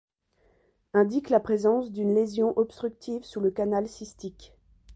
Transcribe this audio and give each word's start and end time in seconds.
Indique 0.95 1.29
la 1.29 1.39
présence 1.39 1.91
d'une 1.91 2.15
lésion 2.15 2.57
obstructive 2.57 3.23
sous 3.23 3.39
le 3.39 3.51
canal 3.51 3.87
cystique. 3.87 4.51